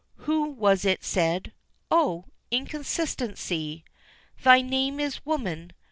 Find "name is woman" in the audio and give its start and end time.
4.63-5.73